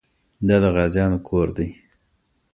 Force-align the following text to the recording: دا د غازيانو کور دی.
دا 0.47 0.55
د 0.63 0.65
غازيانو 0.75 1.19
کور 1.27 1.47
دی. 1.57 1.69